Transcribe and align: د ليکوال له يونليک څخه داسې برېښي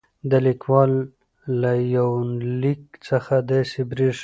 د 0.29 0.31
ليکوال 0.45 0.91
له 1.61 1.73
يونليک 1.95 2.83
څخه 3.07 3.33
داسې 3.51 3.79
برېښي 3.89 4.19